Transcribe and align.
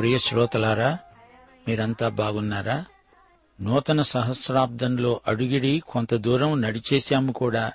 ప్రియ 0.00 0.18
శ్రోతలారా 0.18 0.98
మీరంతా 1.68 2.08
బాగున్నారా? 2.08 2.84
నూతన 3.60 4.02
సహస్రాబ్దంలో 4.02 5.20
అడుగిడి 5.26 5.82
కొంత 5.88 6.14
దూరం 6.14 6.60
నడిచేశాము 6.60 7.32
కూడా. 7.32 7.72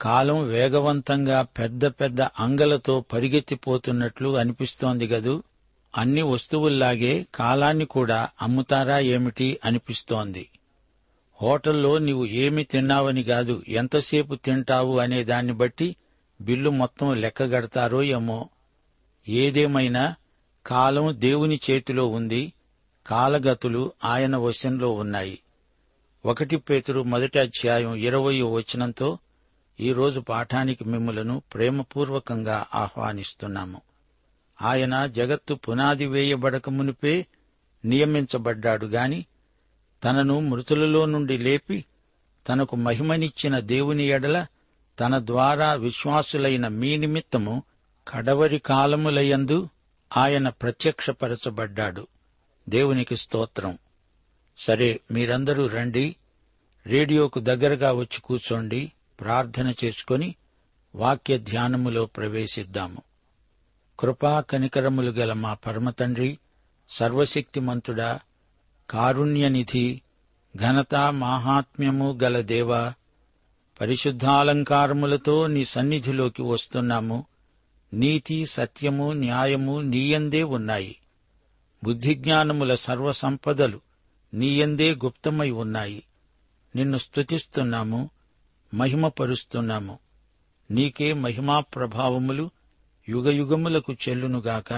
కాలం 0.00 0.44
వేగవంతంగా 0.44 1.42
పెద్ద 1.42 1.86
పెద్ద 1.86 2.22
అంగలతో 2.22 3.04
పరిగెత్తిపోతున్నట్లు 3.12 4.36
అనిపిస్తోంది 4.36 5.06
గదూ. 5.06 5.42
అన్ని 5.96 6.22
వస్తువుల్లాగే 6.22 7.26
కాలాన్ని 7.34 7.84
కూడా 7.84 8.28
అమ్ముతారా 8.42 8.98
ఏమిటి 8.98 9.60
అనిపిస్తోంది. 9.64 10.48
హోటల్లో 11.42 11.98
నీవు 11.98 12.26
ఏమి 12.26 12.64
తిన్నావని 12.64 13.22
కాదు 13.22 13.62
ఎంతసేపు 13.68 14.34
తింటావు 14.34 14.98
అనే 14.98 15.24
దాన్ని 15.24 15.52
బట్టి 15.52 15.96
బిల్లు 16.40 16.70
మొత్తం 16.70 17.14
లెక్కగడతారో 17.14 18.02
ఏమో. 18.02 18.48
ఏదేమైనా 19.28 20.14
కాలం 20.68 21.20
దేవుని 21.20 21.60
చేతిలో 21.70 22.06
ఉంది 22.06 22.52
కాలగతులు 23.06 23.92
ఆయన 24.04 24.36
వశంలో 24.36 24.90
ఉన్నాయి. 24.90 25.38
ఒకటి 26.24 26.56
పేతురు 26.56 27.02
మొదటి 27.02 27.38
అధ్యాయం 27.38 27.94
ఇరవయో 27.94 28.52
వచనంతో 28.52 29.18
ఈరోజు 29.80 30.20
పాఠానికి 30.20 30.84
మిమ్మలను 30.84 31.42
ప్రేమపూర్వకంగా 31.54 32.66
ఆహ్వానిస్తున్నాము. 32.74 33.80
ఆయన 34.62 35.06
జగత్తు 35.06 35.54
పునాది 35.54 36.06
వేయబడక 36.06 36.70
మునిపే 36.70 37.26
నియమించబడ్డాడు 37.84 38.86
గాని 38.86 39.26
తనను 40.04 40.40
మృతులలో 40.40 41.06
నుండి 41.06 41.38
లేపి 41.38 41.84
తనకు 42.48 42.76
మహిమనిచ్చిన 42.76 43.58
దేవుని 43.58 44.04
ఎడల 44.04 44.46
తన 45.00 45.26
ద్వారా 45.26 45.74
విశ్వాసులైన 45.74 46.68
మీ 46.68 46.96
నిమిత్తము 46.96 47.62
కడవరి 48.08 48.58
కాలములయందు 48.58 49.68
ఆయన 50.16 50.48
ప్రత్యక్షపరచబడ్డాడు. 50.48 52.06
దేవునికి 52.68 53.16
స్తోత్రం. 53.16 53.78
సరే 54.58 55.00
మీరందరూ 55.12 55.66
రండి 55.66 56.16
రేడియోకు 56.86 57.40
దగ్గరగా 57.40 57.92
వచ్చి 57.92 58.20
కూర్చోండి 58.20 58.92
ప్రార్థన 59.20 59.74
చేసుకొని 59.84 60.34
వాక్య 60.94 61.38
ధ్యానములో 61.38 62.06
ప్రవేశిద్దాము. 62.06 63.02
కృపా 64.00 64.40
కనికరములు 64.40 65.10
గల 65.10 65.32
మా 65.32 65.54
పరమతండ్రి 65.54 66.38
సర్వశక్తిమంతుడా 66.88 68.20
కారుణ్యనిధి 68.90 70.00
ఘనత 70.56 70.94
మాహాత్మ్యము 70.94 72.18
గల 72.22 72.40
దేవా 72.40 72.94
పరిశుద్ధాలంకారములతో 73.80 75.46
నీ 75.46 75.64
సన్నిధిలోకి 75.64 76.42
వస్తున్నాము. 76.42 77.24
నీతి 77.92 78.46
సత్యము 78.46 79.12
న్యాయము 79.12 79.80
నీయందే 79.80 80.42
ఉన్నాయి. 80.42 80.96
బుద్ధిజ్ఞానముల 81.84 82.74
సర్వసంపదలు 82.74 83.80
నీయందే 84.34 84.94
గుప్తమై 84.94 85.50
ఉన్నాయి. 85.50 86.02
నిన్ను 86.76 86.98
స్తుతిస్తున్నాము 86.98 88.10
మహిమపరుస్తున్నాము. 88.74 89.98
నీకే 90.70 91.12
మహిమా 91.12 91.60
ప్రభావములు 91.60 92.50
యుగయుగములకు 93.08 93.92
చెల్లునుగాక. 93.92 94.72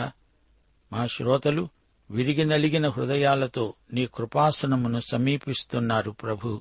మా 0.93 1.07
శ్రోతలు 1.07 1.69
విరిగి 2.11 2.45
నలిగిన 2.45 2.89
హృదయాలతో 2.89 3.75
నీ 3.93 4.07
కృపాసనమును 4.07 5.01
సమీపిస్తున్నారు 5.01 6.11
ప్రభు. 6.11 6.61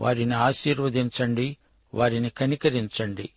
వారిని 0.00 0.34
ఆశీర్వదించండి 0.34 1.56
వారిని 1.94 2.30
కనికరించండి. 2.30 3.30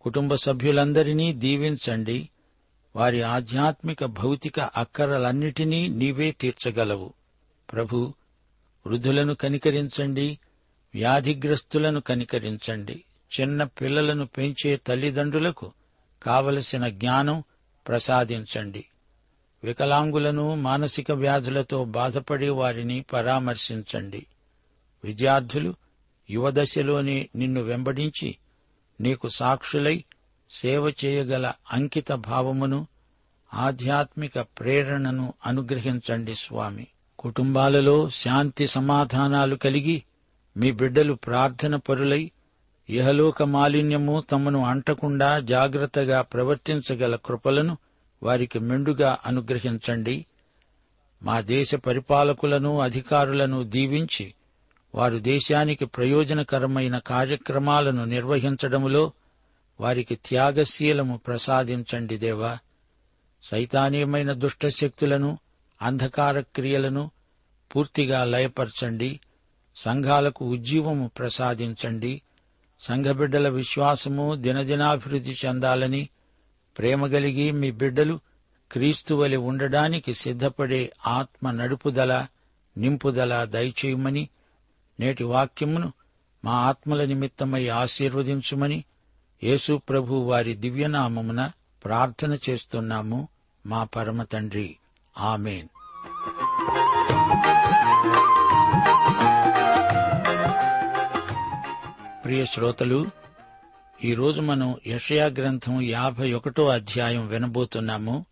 కుటుంబ 0.00 0.34
సభ్యులందరినీ 0.34 1.32
దీవించండి. 1.32 2.28
వారి 2.96 3.22
ఆధ్యాత్మిక 3.22 4.04
భౌతిక 4.04 4.60
అక్కరలన్నిటినీ 4.60 5.88
నీవే 5.88 6.30
తీర్చగలవు. 6.30 7.12
ప్రభు 7.72 8.14
వృద్ధులను 8.86 9.34
కనికరించండి 9.34 10.38
వ్యాధిగ్రస్తులను 10.94 12.00
కనికరించండి. 12.00 13.04
చిన్న 13.40 13.64
పిల్లలను 13.64 14.26
పెంచే 14.26 14.76
తల్లిదండ్రులకు 14.76 15.72
కావలసిన 16.22 16.88
జ్ఞానం 16.88 17.44
ప్రసాదించండి. 17.88 18.84
వికలాంగులను 19.64 20.54
మానసిక 20.54 21.12
వ్యాధులతో 21.12 21.84
బాధపడే 21.84 22.48
వారిని 22.48 23.04
పరామర్శించండి. 23.12 24.26
విద్యార్థులు 25.04 25.74
యువదశలోనే 26.30 27.28
నిన్ను 27.36 27.62
వెంబడించి 27.62 28.36
నీకు 29.00 29.28
సాక్షులై 29.28 30.04
సేవ 30.50 30.92
చేయగల 31.04 31.52
అంకిత 31.72 32.12
భావమును 32.12 32.86
ఆధ్యాత్మిక 33.54 34.40
ప్రేరణను 34.40 35.34
అనుగ్రహించండి 35.46 36.34
స్వామి. 36.34 36.86
కుటుంబాలలో 37.18 38.08
శాంతి 38.08 38.66
సమాధానాలు 38.66 39.56
కలిగి 39.56 40.02
మీ 40.56 40.72
బిడ్డలు 40.72 41.14
ప్రార్థన 41.14 41.76
పరులై 41.76 42.30
ఇహలోక 42.90 43.42
మాలిన్యము 43.42 44.24
తమను 44.32 44.64
అంటకుండా 44.64 45.38
జాగ్రత్తగా 45.38 46.22
ప్రవర్తించగల 46.22 47.16
కృపలను 47.16 47.78
వారికి 48.22 48.58
మెండుగా 48.58 49.18
అనుగ్రహించండి. 49.26 50.26
మా 51.22 51.40
దేశ 51.40 51.74
పరిపాలకులను 51.74 52.78
అధికారులను 52.80 53.62
దీవించి 53.62 54.34
వారు 54.94 55.18
దేశానికి 55.18 55.86
ప్రయోజనకరమైన 55.86 56.98
కార్యక్రమాలను 56.98 58.04
నిర్వహించడములో 58.04 59.12
వారికి 59.80 60.14
త్యాగశీలము 60.14 61.16
ప్రసాదించండి 61.16 62.16
దేవా. 62.16 62.58
సైతానీయమైన 63.44 64.32
దుష్టశక్తులను 64.32 65.38
అంధకార 65.82 66.40
క్రియలను 66.40 67.10
పూర్తిగా 67.76 68.24
లయపరచండి. 68.24 69.20
సంఘాలకు 69.76 70.44
ఉజ్జీవము 70.44 71.10
ప్రసాదించండి. 71.18 72.22
సంఘబిడ్డల 72.80 73.48
విశ్వాసము 73.48 74.34
దినదినాభివృద్ధి 74.34 75.36
చెందాలని 75.46 76.08
ప్రేమ 76.78 77.06
కలిగి 77.06 77.52
మీ 77.52 77.70
బిడ్డలు 77.70 78.20
క్రీస్తువలి 78.72 79.36
ఉండడానికి 79.36 80.14
సిద్ధపడే 80.14 80.92
ఆత్మ 81.06 81.50
నడుపుదల 81.50 82.26
నింపుదల 82.76 83.44
దయచేయమని 83.44 84.28
నేటి 85.00 85.24
వాక్యమును 85.24 85.92
మా 86.44 86.52
ఆత్మల 86.52 87.04
నిమిత్తమై 87.04 87.68
ఆశీర్వదించుమని 87.68 88.84
యేసు 89.44 89.80
ప్రభు 89.88 90.14
వారి 90.14 90.54
దివ్యనామమున 90.54 91.50
ప్రార్థన 91.84 92.38
చేస్తున్నాము 92.50 93.28
మా 93.66 93.84
పరమ 93.84 94.22
తండ్రి. 94.22 94.76
ఆమెన్. 95.18 95.68
ప్రియ 102.24 102.44
శ్రోతలు 102.44 103.06
ఈరోజు 104.04 104.40
మనం 104.40 104.76
యషయా 104.86 105.26
గ్రంథం 105.26 105.80
యాభై 105.80 106.32
ఒకటో 106.32 106.68
అధ్యాయం 106.68 107.26
వినబోతున్నాము. 107.26 108.24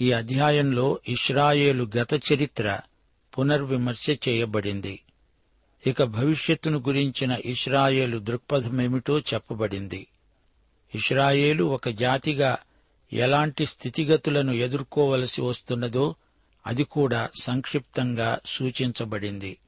ఈ 0.00 0.12
అధ్యాయంలో 0.12 0.98
ఇస్రాయేలు 1.08 1.90
గత 1.96 2.14
చరిత్ర 2.32 2.80
పునర్విమర్శ 3.38 4.10
చేయబడింది. 4.10 5.00
ఇక 5.86 6.02
భవిష్యత్తును 6.02 6.78
గురించిన 6.78 7.38
ఇస్రాయేలు 7.44 8.18
దృక్పథమేమిటో 8.18 9.18
చెప్పబడింది. 9.18 10.06
ఇస్రాయేలు 10.94 11.64
ఒక 11.64 11.88
జాతిగా 11.88 12.58
ఎలాంటి 13.12 13.66
స్థితిగతులను 13.66 14.52
ఎదుర్కోవలసి 14.52 15.42
వస్తున్నదో 15.42 16.14
అది 16.66 16.84
కూడా 16.84 17.28
సంక్షిప్తంగా 17.42 18.38
సూచించబడింది. 18.46 19.58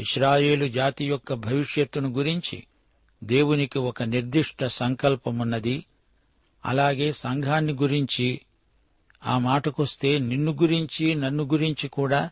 ఇస్రాయేలు 0.00 0.68
జాతి 0.68 1.04
యొక్క 1.04 1.34
భవిష్యత్తును 1.34 2.08
గురించి 2.08 2.64
దేవునికి 3.24 3.78
ఒక 3.78 4.02
నిర్దిష్ట 4.02 4.64
సంకల్పమున్నది. 4.64 5.84
అలాగే 6.64 7.12
సంఘాన్ని 7.12 7.72
గురించి 7.72 8.40
ఆ 9.26 9.38
మాటకొస్తే 9.38 10.18
నిన్ను 10.18 10.52
గురించి 10.52 11.14
నన్ను 11.14 11.44
గురించి 11.44 11.88
కూడా 11.88 12.30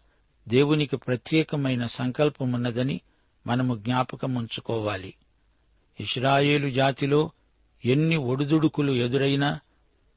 దేవునికి 0.49 0.97
ప్రత్యేకమైన 0.97 1.87
సంకల్పమున్నదని 1.87 3.01
మనము 3.47 3.75
జ్ఞాపకముంచుకోవాలి. 3.75 5.15
ఇస్రాయేలు 6.01 6.71
జాతిలో 6.71 7.31
ఎన్ని 7.85 8.17
ఒడుదుడుకులు 8.17 8.93
ఎదురైనా 8.93 9.61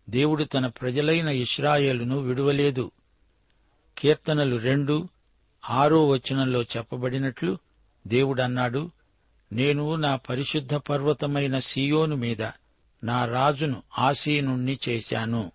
దేవుడు 0.10 0.44
తన 0.44 0.68
ప్రజలైన 0.68 1.28
ఇస్రాయేలును 1.28 2.20
విడువలేదు. 2.20 2.92
కీర్తనలు 3.98 4.56
రెండు 4.56 5.08
ఆరో 5.70 6.08
వచనంలో 6.08 6.62
చెప్పబడినట్లు 6.62 7.58
దేవుడన్నాడు 8.08 8.92
నేను 9.52 9.96
నా 9.96 10.16
పరిశుద్ధ 10.16 10.76
పర్వతమైన 10.76 11.60
సియోను 11.60 12.16
మీద 12.16 12.42
నా 13.04 13.26
రాజును 13.26 13.84
ఆసీనుణ్ణి 14.00 14.80
చేశాను. 14.90 15.52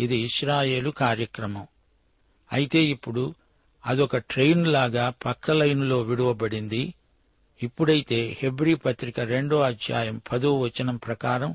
ఇది 0.00 0.16
ఇస్రాయేలు 0.16 0.90
కార్యక్రమం. 0.90 1.66
అయితే 2.52 2.84
ఇప్పుడు 2.84 3.34
అదొక 3.86 4.16
ట్రైన్ 4.16 4.66
లాగా 4.66 5.14
పక్క 5.24 5.50
లైనులో 5.50 6.00
విడువబడింది. 6.00 6.94
ఇప్పుడైతే 7.62 8.38
హెబ్రీ 8.42 8.74
పత్రిక 8.74 9.20
రెండో 9.20 9.60
అధ్యాయం 9.60 10.22
పదో 10.32 10.60
వచనం 10.60 10.96
ప్రకారం 10.96 11.54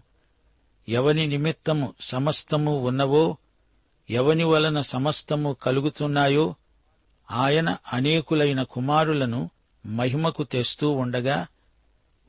ఎవని 0.89 1.27
నిమిత్తము 1.27 1.93
సమస్తము 2.01 2.87
ఉన్నవో 2.87 3.37
ఎవని 4.09 4.43
వలన 4.43 4.81
సమస్తము 4.81 5.53
కలుగుతున్నాయో 5.53 6.55
ఆయన 7.31 7.77
అనేకులైన 7.93 8.63
కుమారులను 8.63 9.49
మహిమకు 9.85 10.43
తెస్తూ 10.43 10.91
ఉండగా 10.91 11.47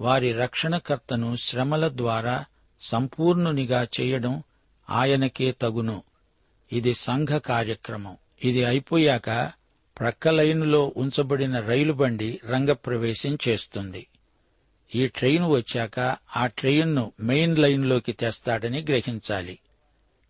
వారి 0.01 0.33
రక్షణకర్తను 0.33 1.37
శ్రమల 1.37 1.89
ద్వారా 1.89 2.45
సంపూర్ణునిగా 2.81 3.87
చేయడం 4.01 4.43
ఆయనకే 4.91 5.53
తగును. 5.53 6.03
ఇది 6.73 6.95
సంఘ 6.95 7.29
కార్యక్రమం. 7.29 8.17
ఇది 8.45 8.65
అయిపోయాక 8.65 9.53
ప్రక్క 10.01 10.29
లైనులో 10.29 10.93
ఉంచబడిన 10.97 11.61
రైలు 11.61 11.93
బండి 11.93 12.41
రంగప్రవేశం 12.51 13.39
చేస్తుంది. 13.49 14.07
ఈ 14.95 15.07
ట్రైన్ 15.07 15.45
వచ్చాక 15.45 16.17
ఆ 16.37 16.47
ట్రైన్ను 16.47 17.13
మెయిన్ 17.21 17.59
లైన్లోకి 17.59 18.13
తెస్తాడని 18.13 18.83
గ్రహించాలి. 18.83 19.59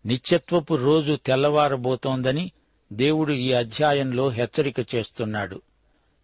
నిత్యత్వపు 0.06 0.74
రోజు 0.74 1.18
తెల్లవారబోతోందని 1.26 2.52
దేవుడు 2.92 3.32
ఈ 3.32 3.52
అధ్యాయంలో 3.52 4.28
హెచ్చరిక 4.28 4.94
చేస్తున్నాడు. 4.94 5.62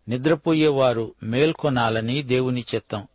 నిద్రపోయేవారు 0.09 1.15
మేల్కొనాలని 1.23 2.23
దేవుని 2.23 2.65
చిత్తం. 2.75 3.07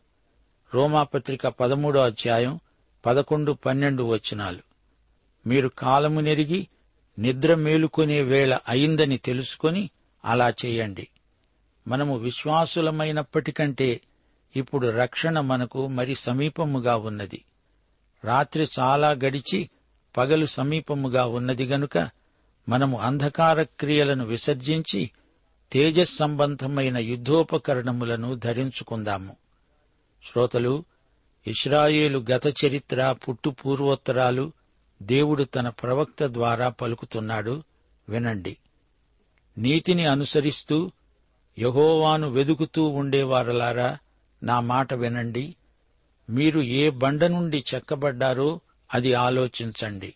రోమాపత్రిక 0.74 1.48
పదమూడో 1.48 2.00
అధ్యాయం 2.00 2.60
పదకొండు 3.06 3.52
పన్నెండు 3.52 4.04
వచనాలు. 4.04 4.60
మీరు 5.48 5.68
కాలము 5.68 6.20
నెరిగి 6.20 6.68
నిద్ర 7.20 7.56
మేలుకొనే 7.56 8.22
వేళ 8.22 8.58
అయిందని 8.70 9.18
తెలుసుకొని 9.18 9.90
అలా 10.28 10.50
చేయండి. 10.50 11.08
మనము 11.88 12.18
విశ్వాసులమైనప్పటికంటే 12.18 14.02
ఇప్పుడు 14.56 14.88
రక్షణ 14.88 15.40
మనకు 15.40 15.88
మరి 15.88 16.16
సమీపముగా 16.16 16.96
ఉన్నది. 16.96 17.46
రాత్రి 18.24 18.68
చాలా 18.80 19.12
గడిచి 19.12 19.70
పగలు 20.18 20.46
సమీపముగా 20.46 21.26
ఉన్నది 21.26 21.66
గనుక 21.66 22.10
మనము 22.70 23.00
అంధకార 23.00 23.64
క్రియలను 23.64 24.26
విసర్జించి 24.26 25.12
తేజస్ 25.72 26.16
సంబంధమైన 26.16 26.98
యుద్ధోపకరణములను 26.98 28.36
ధరించుకుందాము. 28.36 29.36
శ్రోతలు 30.32 30.86
ఇస్రాయేలు 31.48 32.26
గత 32.32 32.66
చరిత్ర 32.66 33.16
పుట్టు 33.28 33.50
పూర్వోత్తరాలు 33.50 34.52
దేవుడు 35.04 35.44
తన 35.44 35.70
ప్రవక్త 35.70 36.24
ద్వారా 36.24 36.70
పలుకుతున్నాడు. 36.70 37.64
వినండి. 38.10 38.58
నీతిని 39.58 40.06
అనుసరిస్తూ 40.06 40.92
యహోవాను 41.60 42.30
వెదుకుతూ 42.30 42.88
ఉండేవారలారా 42.88 43.98
నా 44.44 44.60
మాట 44.60 44.94
వినండి. 44.94 45.56
మీరు 46.30 46.62
ఏ 46.62 46.90
బండ 46.90 47.26
నుండి 47.26 47.64
చెక్కబడ్డారో 47.76 48.60
అది 48.94 49.14
ఆలోచించండి. 49.14 50.14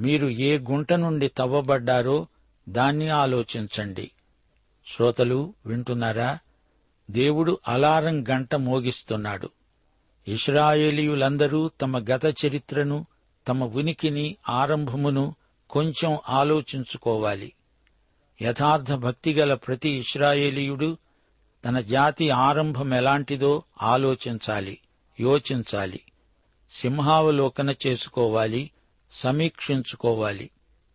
మీరు 0.00 0.28
ఏ 0.28 0.58
గుంట 0.58 0.92
నుండి 0.92 1.28
తవ్వబడ్డారో 1.28 2.26
దాన్ని 2.68 3.08
ఆలోచించండి. 3.08 4.10
శ్రోతలు 4.86 5.54
వింటున్నారా? 5.66 6.38
దేవుడు 7.10 7.58
అలారం 7.68 8.28
గంట 8.28 8.54
మోగిస్తున్నాడు. 8.54 9.50
ఇస్రాయేలీయులందరూ 10.28 11.70
తమ 11.80 11.98
గత 11.98 12.34
చరిత్రను 12.46 13.06
తమ 13.48 13.64
ఉనికిని 13.64 14.36
ఆరంభమును 14.48 15.34
కొంచెం 15.70 16.18
ఆలోచించుకోవాలి. 16.28 17.52
యథార్థ 18.42 18.92
భక్తిగల 18.92 19.54
ప్రతి 19.54 19.88
ఇస్రాయేలీయుడు 19.88 20.98
తన 21.64 21.80
జాతి 21.80 22.30
ఆరంభం 22.30 22.94
ఎలాంటిదో 22.94 23.62
ఆలోచించాలి 23.82 24.78
యోచించాలి 25.20 26.00
సింహావలోకన 26.70 27.74
చేసుకోవాలి 27.86 28.70
సమీక్షించుకోవాలి. 29.12 30.50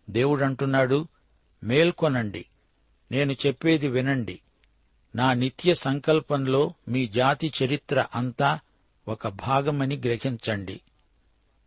దేవుడంటున్నాడు 0.10 1.08
మేల్కొనండి 1.64 2.46
నేను 3.12 3.34
చెప్పేది 3.34 3.88
వినండి. 3.88 4.40
నా 5.16 5.34
నిత్య 5.34 5.74
సంకల్పంలో 5.74 6.74
మీ 6.88 7.08
జాతి 7.08 7.54
చరిత్ర 7.64 8.06
అంతా 8.16 8.60
ఒక 9.08 9.28
భాగమని 9.28 9.98
గ్రహించండి. 9.98 10.82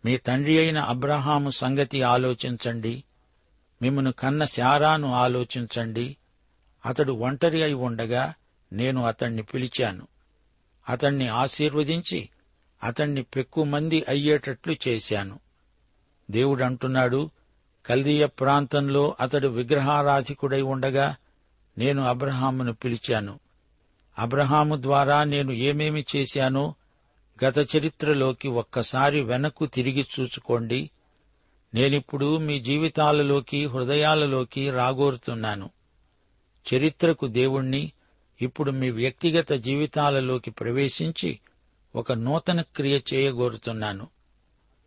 మీ 0.04 0.16
తండ్రి 0.16 0.58
అయిన 0.58 0.78
అబ్రహాము 0.78 1.50
సంగతి 1.50 2.02
ఆలోచించండి. 2.02 3.04
మిమ్మను 3.82 4.12
కన్న 4.12 4.44
శారాను 4.44 5.12
ఆలోచించండి. 5.12 6.16
అతడు 6.87 7.12
ఒంటరి 7.12 7.62
అయి 7.62 7.72
ఉండగా 7.72 8.34
నేను 8.72 9.04
అతణ్ణి 9.04 9.42
పిలిచాను. 9.42 10.06
అతణ్ణి 10.88 11.28
ఆశీర్వదించి 11.28 12.28
అతణ్ణి 12.82 13.22
పెక్కుమంది 13.22 14.04
అయ్యేటట్లు 14.08 14.76
చేశాను. 14.88 15.38
దేవుడంటున్నాడు 16.30 17.30
కల్దీయ 17.87 18.26
ప్రాంతంలో 18.26 19.16
అతడు 19.20 19.49
విగ్రహారాధికుడై 19.49 20.62
ఉండగా 20.62 21.16
నేను 21.78 22.02
అబ్రహామును 22.02 22.72
పిలిచాను. 22.72 23.40
అబ్రహాము 24.18 24.82
ద్వారా 24.82 25.25
నేను 25.25 25.52
ఏమేమి 25.52 26.04
చేశానో 26.16 26.75
గత 27.44 27.76
చరిత్రలోకి 27.76 28.49
ఒక్కసారి 28.49 29.20
వెనక్కు 29.20 29.66
తిరిగి 29.66 30.06
చూసుకోండి. 30.20 30.90
నేనిప్పుడు 31.74 32.36
మీ 32.36 32.60
జీవితాలలోకి 32.60 33.66
హృదయాలలోకి 33.66 34.70
రాగోరుతున్నాను. 34.70 35.70
చరిత్రకు 36.74 37.26
దేవుణ్ణి 37.26 37.92
ఇప్పుడు 38.42 38.70
మీ 38.70 38.90
వ్యక్తిగత 38.90 39.52
జీవితాలలోకి 39.52 40.50
ప్రవేశించి 40.50 41.38
ఒక 41.96 42.12
నూతన 42.12 42.60
క్రియ 42.60 43.00
చేయగోరుతున్నాను. 43.14 44.08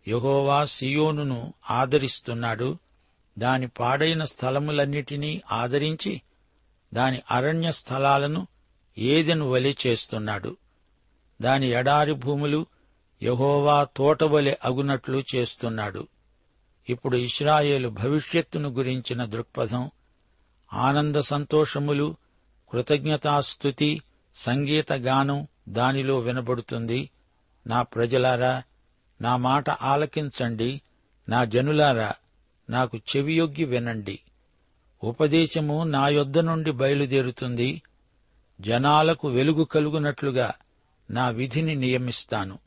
యహోవా 0.08 0.66
సియోనును 0.66 1.54
ఆదరిస్తున్నాడు. 1.72 2.78
దాని 3.40 3.68
పాడైన 3.68 4.26
స్థలములన్నిటినీ 4.26 5.42
ఆదరించి 5.52 6.22
దాని 6.94 7.22
అరణ్య 7.32 7.72
స్థలాలను 7.72 8.48
ఏదెను 8.98 9.50
వలె 9.50 9.74
చేస్తున్నాడు. 9.88 10.58
దాని 11.42 11.70
ఎడారి 11.70 12.14
భూములు 12.14 12.66
యహోవా 13.24 13.84
తోటవలె 13.84 14.56
అగునట్లు 14.66 15.24
చేస్తున్నాడు. 15.36 16.08
ఇప్పుడు 16.90 17.18
ఇస్రాయేలు 17.18 17.90
భవిష్యత్తును 17.90 18.70
గురించిన 18.70 19.26
దృక్పథం 19.26 19.92
ఆనంద 20.74 21.16
సంతోషములు 21.16 22.16
కృతజ్ఞతాస్థుతి 22.72 24.02
సంగీత 24.36 24.94
గానం 24.94 25.48
దానిలో 25.70 26.20
వినబడుతుంది. 26.20 27.10
నా 27.68 27.82
ప్రజలారా 27.82 28.64
నా 29.22 29.38
మాట 29.38 29.70
ఆలకించండి. 29.70 30.82
నా 31.30 31.44
జనులారా 31.44 32.14
నాకు 32.70 32.98
చెవియొగ్గి 32.98 33.66
వినండి. 33.66 34.20
ఉపదేశము 35.04 35.84
నా 35.84 36.08
యొద్ద 36.08 36.38
నుండి 36.38 36.72
బయలుదేరుతుంది. 36.72 37.82
జనాలకు 38.62 39.28
వెలుగు 39.28 39.64
కలుగునట్లుగా 39.64 40.54
నా 41.12 41.30
విధిని 41.30 41.76
నియమిస్తాను. 41.76 42.60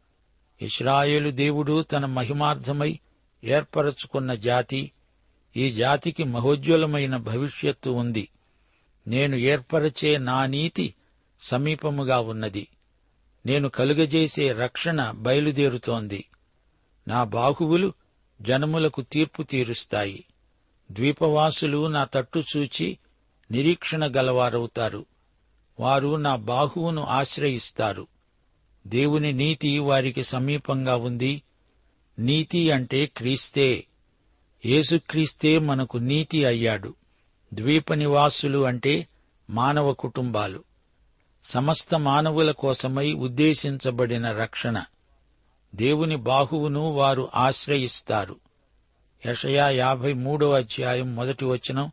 ఇస్రాయేలు 0.63 1.31
దేవుడు 1.31 1.83
తన 1.83 2.07
మహిమార్థమై 2.07 2.99
ఏర్పరచుకున్న 3.47 4.35
జాతి 4.35 4.93
ఈ 5.57 5.73
జాతికి 5.73 6.25
మహోజ్వలమైన 6.25 7.17
భవిష్యత్తు 7.17 7.91
ఉంది. 7.91 8.29
నేను 9.07 9.37
ఏర్పరచే 9.37 10.19
నా 10.19 10.47
నీతి 10.47 10.95
సమీపముగా 11.41 12.21
ఉన్నది. 12.21 12.69
నేను 13.47 13.69
కలుగజేసే 13.69 14.53
రక్షణ 14.53 15.11
బయలుదేరుతోంది. 15.11 16.25
నా 17.09 17.25
బాహువులు 17.25 17.93
జనములకు 18.43 19.03
తీర్పు 19.03 19.43
తీరుస్తాయి. 19.43 20.25
ద్వీపవాసులు 20.93 21.87
నా 21.87 22.05
తట్టు 22.05 22.45
చూచి 22.57 22.99
నిరీక్షణ 23.51 24.07
గలవారవుతారు. 24.07 25.07
వారు 25.81 26.17
నా 26.17 26.37
బాహువును 26.37 27.03
ఆశ్రయిస్తారు. 27.03 28.07
దేవుని 28.87 29.33
నీతి 29.33 29.79
వారికి 29.79 30.23
సమీపంగా 30.23 30.97
ఉంది. 30.97 31.43
నీతి 32.19 32.71
అంటే 32.71 33.07
క్రీస్తే. 33.07 33.87
యేసుక్రీస్తే 34.67 35.59
మనకు 35.59 35.99
నీతి 35.99 36.45
అయ్యాడు. 36.45 36.95
ద్వీప 37.55 37.95
నివాసులు 37.95 38.65
అంటే 38.65 39.09
మానవ 39.51 39.93
కుటుంబాలు. 39.93 40.65
సమస్త 41.45 41.95
మానవుల 41.95 42.51
కోసమై 42.51 43.13
ఉద్దేశించబడిన 43.13 44.33
రక్షణ. 44.33 44.85
దేవుని 45.75 46.17
బాహువును 46.17 46.93
వారు 46.93 47.29
ఆశ్రయిస్తారు. 47.35 48.37
యషయా 49.27 49.69
యాభై 49.69 50.13
మూడో 50.13 50.53
అధ్యాయం 50.53 51.17
మొదటి 51.17 51.45
వచనం 51.45 51.91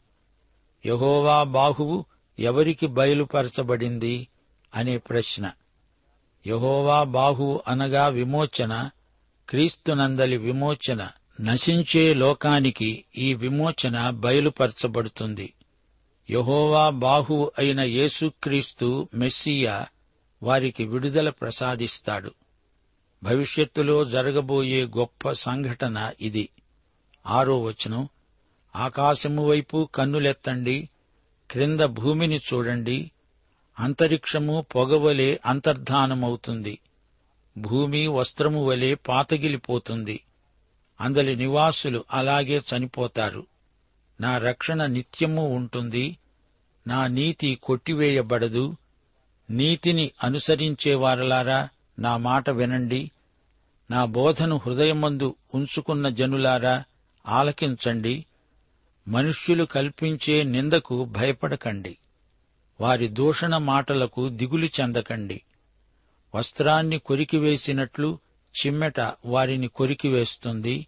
యహోవా 0.85 1.43
బాహువు 1.43 2.05
ఎవరికి 2.39 2.87
బయలుపరచబడింది? 2.87 4.27
అనే 4.75 4.97
ప్రశ్న. 4.97 5.51
యహోవా 6.47 7.03
బాహువు 7.03 7.63
అనగా 7.67 8.07
విమోచన 8.07 8.89
క్రీస్తునందలి 9.49 10.37
విమోచన 10.37 11.09
నశించే 11.41 12.13
లోకానికి 12.13 13.05
ఈ 13.17 13.33
విమోచన 13.33 14.09
బయలుపరచబడుతుంది. 14.09 15.53
యహోవా 16.29 16.89
బాహు 16.89 17.51
అయిన 17.57 17.81
యేసుక్రీస్తు 17.81 19.07
మెస్సియా 19.13 19.85
వారికి 20.43 20.83
విడుదల 20.83 21.29
ప్రసాదిస్తాడు. 21.29 22.31
భవిష్యత్తులో 23.23 24.05
జరగబోయే 24.05 24.85
గొప్ప 24.85 25.31
సంఘటన 25.31 26.11
ఇది. 26.21 26.49
ఆరో 27.25 27.61
వచనం. 27.61 28.09
ఆకాశము 28.75 29.49
వైపు 29.49 29.89
కన్నులెత్తండి 29.95 30.89
క్రింద 31.51 31.79
భూమిని 31.79 32.37
చూడండి 32.37 33.11
అంతరిక్షము 33.79 34.65
పొగవలే 34.75 35.39
అంతర్ధానమవుతుంది. 35.45 36.79
భూమి 37.57 38.07
వస్త్రము 38.07 38.65
వలె 38.65 38.95
పాతగిలిపోతుంది. 38.95 40.23
అందలి 41.01 41.35
నివాసులు 41.35 42.03
అలాగే 42.11 42.61
చనిపోతారు. 42.75 43.45
నా 44.21 44.37
రక్షణ 44.37 44.85
నిత్యము 44.85 45.55
ఉంటుంది. 45.55 46.17
నా 46.87 47.07
నీతి 47.07 47.59
కొట్టివేయబడదు. 47.63 48.75
నీతిని 49.49 50.11
అనుసరించేవారలారా 50.23 51.69
నా 51.99 52.17
మాట 52.17 52.49
వినండి. 52.49 53.11
నా 53.91 54.05
బోధను 54.05 54.61
హృదయమందు 54.65 55.35
ఉంచుకున్న 55.53 56.09
జనులారా 56.09 56.83
ఆలకించండి. 57.27 58.25
మనుష్యులు 59.07 59.65
కల్పించే 59.65 60.43
నిందకు 60.43 61.05
భయపడకండి. 61.05 61.97
వారి 62.81 63.07
దూషణ 63.07 63.57
మాటలకు 63.57 64.29
దిగులు 64.29 64.65
చెందకండి. 64.65 65.41
వస్త్రాన్ని 66.35 66.99
కొరికివేసినట్లు 66.99 68.19
చిమ్మెట 68.53 68.99
వారిని 69.25 69.67
కొరికివేస్తుంది. 69.67 70.87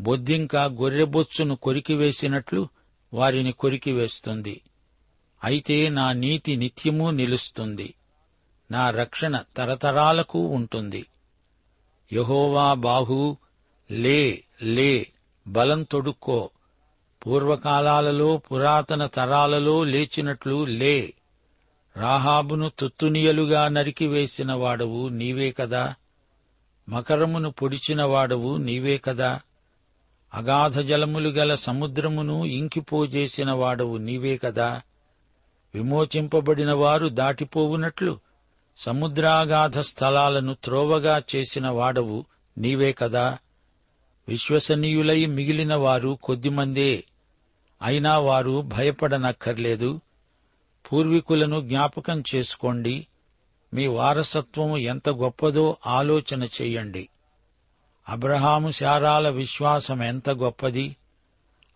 బొద్దింక 0.00 0.56
గొర్రెబొచ్చును 0.56 1.56
కొరికివేసినట్లు 1.56 2.68
వారిని 3.14 3.52
కొరికివేస్తుంది. 3.52 4.60
అయితే 5.44 5.88
నా 5.88 6.12
నీతి 6.12 6.56
నిత్యమూ 6.56 7.10
నిలుస్తుంది. 7.10 7.94
నా 8.70 8.90
రక్షణ 8.90 9.44
తరతరాలకు 9.56 10.46
ఉంటుంది. 10.46 11.06
యహోవా 12.12 12.74
బాహు 12.74 13.36
లే 13.90 14.44
లే 14.62 15.06
బలం 15.46 15.82
తొడుక్కో. 15.82 16.50
పూర్వకాలాలలో 17.26 18.36
పురాతన 18.36 19.06
తరాలలో 19.06 19.84
లేచినట్లు 19.84 20.64
లే. 20.64 21.14
రాహాబును 21.96 22.68
తుత్తునియలుగా 22.78 23.68
నరికివేసిన 23.68 24.52
వాడవు 24.52 25.08
నీవే 25.08 25.50
కదా? 25.50 25.94
మకరమును 26.88 27.50
పొడిచిన 27.50 28.02
వాడవు 28.02 28.56
నీవే 28.56 28.98
కదా? 28.98 29.40
అగాధ 30.34 30.78
జలములు 30.78 31.28
గల 31.28 31.54
సముద్రమును 31.54 32.44
ఇంకిపోజేసిన 32.44 33.50
వాడవు 33.52 33.96
నీవే 33.96 34.36
కదా? 34.36 34.82
విమోచింపబడిన 35.74 36.72
వారు 36.72 37.06
దాటిపోవునట్లు 37.08 38.18
సముద్రాగాధ 38.76 39.78
స్థలాలను 39.78 40.54
త్రోవగా 40.54 41.22
చేసిన 41.36 41.68
వాడవు 41.68 42.24
నీవే 42.58 42.92
కదా? 42.92 43.38
విశ్వసనీయులై 44.28 45.26
మిగిలిన 45.26 45.74
వారు 45.74 46.18
కొద్దిమందే. 46.22 47.04
అయినా 47.82 48.18
వారు 48.18 48.60
భయపడనక్కర్లేదు. 48.60 50.00
పూర్వీకులను 50.92 51.60
జ్ఞాపకం 51.60 52.24
చేసుకోండి. 52.34 53.06
మీ 53.74 53.86
వారసత్వం 53.86 54.76
ఎంత 54.76 55.08
గొప్పదో 55.08 55.76
ఆలోచన 55.86 56.44
చెయ్యండి 56.44 57.08
అబ్రహాము 58.08 58.70
శారాల 58.70 59.28
విశ్వాసం 59.28 60.02
ఎంత 60.02 60.30
గొప్పది. 60.30 60.96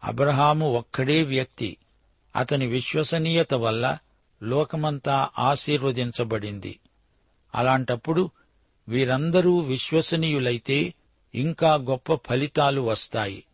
అబ్రహాము 0.05 0.73
ఒక్కడే 0.73 1.23
వ్యక్తి. 1.23 1.77
అతని 2.37 2.67
విశ్వసనీయత 2.67 3.55
వల్ల 3.55 3.99
లోకమంతా 4.43 5.29
ఆశీర్వదించబడింది. 5.39 6.79
అలాంటప్పుడు 7.55 8.31
వీరందరూ 8.89 9.59
విశ్వసనీయులైతే 9.59 10.95
ఇంకా 11.35 11.75
గొప్ప 11.75 12.15
ఫలితాలు 12.15 12.81
వస్తాయి. 12.81 13.45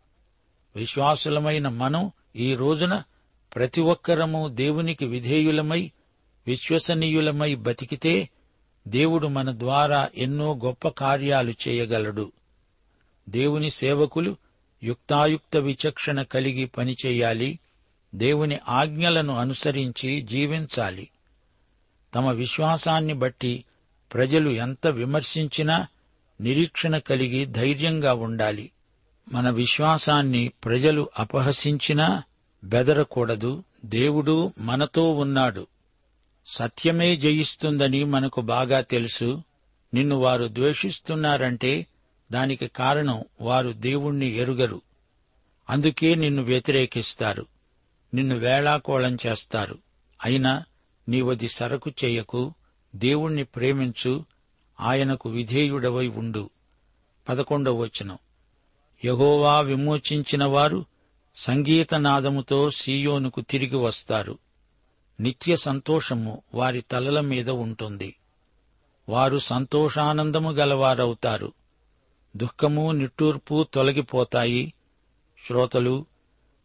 విశ్వాసులమైన 0.75 1.67
మనం 1.67 2.11
ఈ 2.35 2.55
రోజున 2.55 3.03
ప్రతి 3.55 3.81
ఒక్కరము 3.81 4.47
దేవునికి 4.47 5.05
విధేయులమై 5.05 5.91
విశ్వసనీయులమై 6.47 7.55
బతికితే 7.55 8.29
దేవుడు 8.87 9.27
మన 9.27 9.59
ద్వారా 9.59 10.09
ఎన్నో 10.15 10.59
గొప్ప 10.65 10.87
కార్యాలు 10.87 11.53
చేయగలడు. 11.67 12.31
దేవుని 13.29 13.69
సేవకులు 13.69 14.35
యుక్తాయుక్త 14.83 15.57
విచక్షణ 15.57 16.21
కలిగి 16.21 16.65
పనిచేయాలి. 16.65 17.59
దేవుని 18.15 18.59
ఆజ్ఞలను 18.69 19.35
అనుసరించి 19.35 20.21
జీవించాలి. 20.21 21.09
తమ 22.15 22.31
విశ్వాసాన్ని 22.31 23.13
బట్టి 23.13 23.65
ప్రజలు 24.13 24.49
ఎంత 24.49 24.87
విమర్శించినా 24.87 25.87
నిరీక్షణ 26.41 26.97
కలిగి 26.97 27.45
ధైర్యంగా 27.45 28.13
ఉండాలి. 28.13 28.71
మన 29.33 29.49
విశ్వాసాన్ని 29.49 30.51
ప్రజలు 30.65 31.09
అపహసించినా 31.19 32.23
బెదరకూడదు 32.63 33.63
దేవుడు 33.85 34.53
మనతో 34.59 35.13
ఉన్నాడు. 35.13 35.67
సత్యమే 36.47 37.15
జయిస్తుందని 37.15 38.03
మనకు 38.03 38.41
బాగా 38.41 38.81
తెలుసు. 38.81 39.43
నిన్ను 39.93 40.15
వారు 40.15 40.47
ద్వేషిస్తున్నారంటే 40.47 41.87
దానికి 42.31 42.67
కారణం 42.67 43.23
వారు 43.41 43.71
దేవుణ్ణి 43.71 44.25
ఎరుగరు. 44.25 44.81
అందుకే 45.69 46.15
నిన్ను 46.15 46.43
వ్యతిరేకిస్తారు. 46.43 47.45
నిన్ను 48.13 48.35
వేళాకోళం 48.35 49.17
చేస్తారు. 49.25 49.77
అయినా 50.23 50.63
నీవది 51.09 51.49
సరకు 51.49 51.91
చేయకు 52.05 52.53
దేవుణ్ణి 52.95 53.43
ప్రేమించు 53.43 54.25
ఆయనకు 54.79 55.29
విధేయుడవై 55.29 56.07
ఉండు. 56.07 56.49
పదకొండవ 57.29 57.75
వచనం. 57.75 58.17
యహోవా 59.05 59.59
విమోచించిన 59.59 60.45
వారు 60.45 60.85
సంగీతనాదముతో 61.35 62.71
సీయోనుకు 62.71 63.41
తిరిగి 63.41 63.75
వస్తారు. 63.75 64.37
నిత్య 65.19 65.55
సంతోషము 65.55 66.41
వారి 66.53 66.81
తలల 66.81 67.19
మీద 67.19 67.49
ఉంటుంది. 67.49 68.15
వారు 69.09 69.37
సంతోషానందము 69.37 70.51
గలవారవుతారు. 70.51 71.53
దుఃఖము 72.37 72.91
నిట్టూర్పు 72.91 73.65
తొలగిపోతాయి. 73.73 74.73
శ్రోతలు 75.47 76.05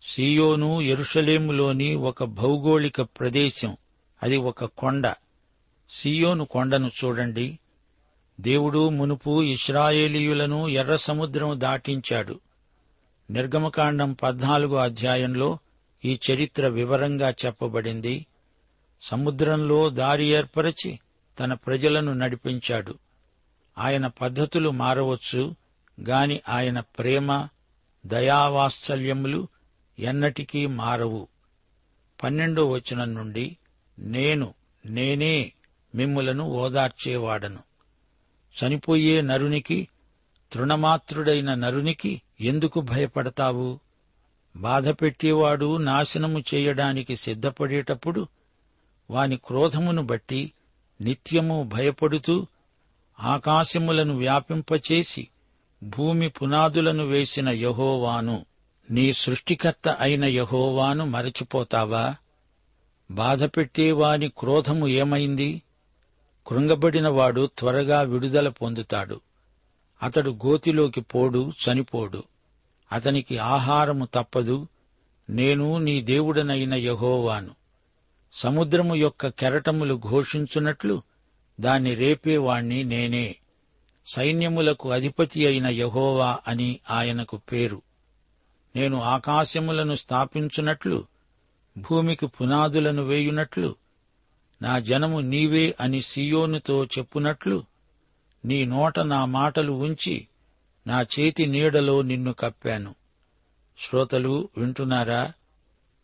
సీయోను 0.03 0.83
ఎరుషలేములోని 0.83 1.95
ఒక 1.95 2.25
భౌగోళిక 2.25 3.03
ప్రదేశం 3.03 3.77
అది 4.23 4.37
ఒక 4.37 4.65
కొండ. 4.65 5.15
సీయోను 5.91 6.45
కొండను 6.45 6.91
చూడండి. 7.05 7.59
దేవుడు 8.41 8.89
మునుపు 8.89 9.43
ఇస్రాయేలీయులను 9.43 10.69
ఎర్ర 10.69 10.97
సముద్రం 10.97 11.61
దాటించాడు. 11.61 12.41
నిర్గమకాండం 13.31 14.13
పద్నాలుగో 14.13 14.77
అధ్యాయంలో 14.77 15.59
ఈ 16.05 16.19
చరిత్ర 16.31 16.69
వివరంగా 16.69 17.31
చెప్పబడింది. 17.31 18.27
సముద్రంలో 19.03 19.91
దారి 19.91 20.25
ఏర్పరచి 20.25 21.01
తన 21.39 21.55
ప్రజలను 21.55 22.13
నడిపించాడు. 22.13 22.99
ఆయన 23.79 24.07
పద్ధతులు 24.07 24.71
మారవచ్చు 24.71 25.55
గాని 26.09 26.41
ఆయన 26.49 26.81
ప్రేమ 26.81 27.49
దయావాత్సల్యములు 28.07 29.49
ఎన్నటికీ 29.99 30.67
మారవు. 30.67 31.29
పన్నెండో 32.23 32.69
వచనం 32.69 33.15
నుండి 33.15 33.57
నేను 33.99 34.55
నేనే 34.87 35.53
మిమ్ములను 35.95 36.45
ఓదార్చేవాడను. 36.45 37.59
చనిపోయే 38.63 39.21
నరునికి 39.21 39.89
తృణమాత్రుడైన 40.53 41.55
నరునికి 41.55 42.23
ఎందుకు 42.41 42.81
భయపడతావు? 42.81 43.81
బాధపెట్టేవాడు 44.57 45.77
నాశనము 45.77 46.43
చేయడానికి 46.55 47.17
సిద్ధపడేటప్పుడు 47.17 48.29
వాని 49.11 49.37
క్రోధమును 49.37 50.03
బట్టి 50.03 50.53
నిత్యము 51.01 51.63
భయపడుతూ 51.63 52.47
ఆకాశములను 53.21 54.17
వ్యాపింపచేసి 54.17 55.29
భూమి 55.83 56.29
పునాదులను 56.29 57.05
వేసిన 57.05 57.49
యహోవాను. 57.49 58.47
నీ 58.91 59.13
సృష్టికర్త 59.13 59.89
అయిన 59.89 60.25
యహోవాను 60.25 61.05
మరచిపోతావా? 61.05 62.15
బాధపెట్టేవాని 63.11 64.29
క్రోధము 64.29 64.89
ఏమైంది? 64.89 65.63
కృంగబడినవాడు 66.47 67.51
త్వరగా 67.59 68.01
విడుదల 68.01 68.49
పొందుతాడు. 68.49 69.21
అతడు 70.03 70.31
గోతిలోకి 70.31 71.01
పోడు 71.01 71.53
చనిపోడు. 71.65 72.23
అతనికి 72.93 73.39
ఆహారము 73.39 74.09
తప్పదు. 74.15 74.69
నేను 75.31 75.79
నీ 75.79 76.03
దేవుడనైన 76.03 76.75
యహోవాను. 76.75 77.51
సముద్రము 78.33 78.95
యొక్క 78.95 79.29
కెరటములు 79.29 80.01
ఘోషించున్నట్లు 80.09 81.03
దాన్ని 81.61 81.95
రేపేవాణ్ణి 81.95 82.85
నేనే. 82.85 83.37
సైన్యములకు 84.07 84.91
అధిపతి 84.91 85.47
అయిన 85.47 85.67
యహోవా 85.67 86.39
అని 86.49 86.81
ఆయనకు 86.91 87.37
పేరు. 87.53 87.83
నేను 88.77 89.01
ఆకాశములను 89.01 89.95
స్థాపించున్నట్లు 89.95 91.05
భూమికి 91.79 92.27
పునాదులను 92.27 93.03
వేయునట్లు 93.03 93.77
నా 94.63 94.79
జనము 94.79 95.21
నీవే 95.21 95.75
అని 95.81 96.01
సియోనుతో 96.01 96.85
చెప్పునట్లు 96.85 97.65
నీ 98.47 98.65
నోట 98.65 98.99
నా 98.99 99.25
మాటలు 99.25 99.73
ఉంచి 99.73 100.27
నా 100.87 101.03
చేతి 101.03 101.47
నీడలో 101.47 102.03
నిన్ను 102.03 102.33
కప్పాను. 102.33 102.95
శ్రోతలు 103.79 104.49
వింటున్నారా? 104.59 105.33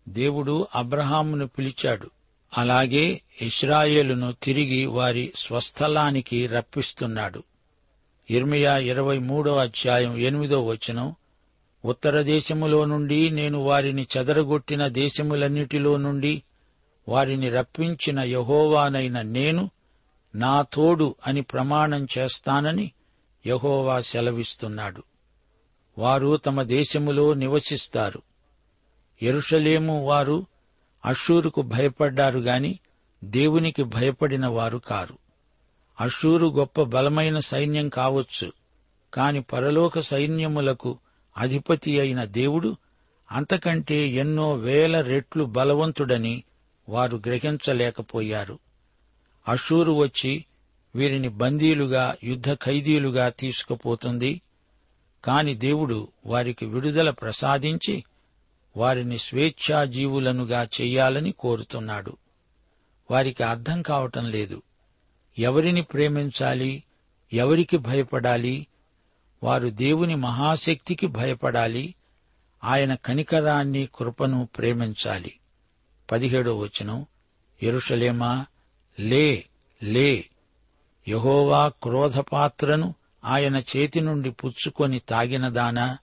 దేవుడు 0.09 0.66
అబ్రహామును 0.74 1.46
పిలిచాడు. 1.46 2.11
అలాగే 2.57 3.20
ఇస్రాయేలును 3.42 4.35
తిరిగి 4.42 4.87
వారి 4.87 5.33
స్వస్థలానికి 5.37 6.46
రప్పిస్తున్నాడు. 6.46 7.42
ఇర్మియా 8.31 8.78
ఇరవై 8.78 9.18
మూడో 9.18 9.57
అధ్యాయం 9.57 10.18
ఎనిమిదో 10.18 10.66
వచనం 10.66 11.14
ఉత్తర 11.85 12.22
దేశములో 12.22 12.85
నుండి 12.85 13.31
నేను 13.31 13.59
వారిని 13.59 14.07
చెదరగొట్టిన 14.16 14.87
దేశములన్నిటిలో 14.87 15.96
నుండి 15.96 16.42
వారిని 17.09 17.50
రప్పించిన 17.50 18.20
యహోవానైన 18.20 19.22
నేను 19.22 19.70
నా 20.34 20.62
తోడు 20.62 21.14
అని 21.26 21.42
ప్రమాణం 21.42 22.08
చేస్తానని 22.18 22.92
యహోవా 23.46 24.00
సెలవిస్తున్నాడు. 24.00 25.02
వారు 25.98 26.36
తమ 26.36 26.62
దేశములో 26.62 27.34
నివసిస్తారు. 27.34 28.22
ఎరుషలేము 29.22 30.06
వారు 30.06 30.46
అషూరుకు 31.04 31.62
భయపడ్డారు 31.62 32.40
గాని 32.40 32.78
దేవునికి 33.24 33.82
భయపడిన 33.82 34.46
వారు 34.46 34.78
కారు. 34.78 35.18
అషూరు 36.00 36.46
గొప్ప 36.46 36.82
బలమైన 36.82 37.38
సైన్యం 37.38 37.88
కావచ్చు 37.88 38.52
కాని 39.14 39.42
పరలోక 39.42 40.00
సైన్యములకు 40.00 40.98
అధిపతి 41.36 42.00
అయిన 42.00 42.24
దేవుడు 42.24 42.76
అంతకంటే 43.32 44.08
ఎన్నో 44.08 44.52
వేల 44.52 45.00
రెట్లు 45.00 45.44
బలవంతుడని 45.44 46.44
వారు 46.88 47.16
గ్రహించలేకపోయారు. 47.16 48.58
అషూరు 49.48 49.92
వచ్చి 49.92 50.44
వీరిని 50.94 51.28
బందీలుగా 51.28 52.16
యుద్ధ 52.24 52.52
ఖైదీలుగా 52.52 53.28
తీసుకుపోతుంది. 53.28 54.42
కాని 55.24 55.55
దేవుడు 55.55 56.09
వారికి 56.26 56.66
విడుదల 56.66 57.11
ప్రసాదించి 57.11 58.05
వారిని 58.76 59.18
స్వేచ్ఛాజీవులనుగా 59.18 60.68
చెయ్యాలని 60.81 61.33
కోరుతున్నాడు. 61.33 62.16
వారికి 63.11 63.42
అర్థం 63.42 63.83
కావటం 63.83 64.31
లేదు. 64.31 64.62
ఎవరిని 65.38 65.83
ప్రేమించాలి? 65.83 66.85
ఎవరికి 67.33 67.76
భయపడాలి? 67.76 68.66
వారు 69.42 69.68
దేవుని 69.68 70.14
మహాశక్తికి 70.14 71.07
భయపడాలి. 71.07 71.94
ఆయన 72.64 72.94
కనికరాన్ని 72.94 73.88
కృపను 73.94 74.48
ప్రేమించాలి. 74.59 75.38
పదిహేడో 76.11 76.59
వచనం. 76.59 77.07
ఎరుషలేమా 77.62 78.46
లే 79.00 79.46
లే. 79.83 80.28
యహోవా 81.09 81.68
క్రోధపాత్రను 81.68 82.94
ఆయన 83.24 83.57
చేతి 83.57 84.00
నుండి 84.00 84.31
పుచ్చుకొని 84.31 84.98
తాగినదానా 84.98 85.98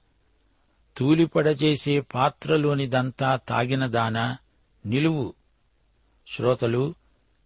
తూలిపడచేసే 0.97 1.99
పాత్రలోనిదంతా 1.99 3.35
తాగినదానా 3.35 4.37
నిలువు. 4.85 5.33
శ్రోతలు 6.27 6.93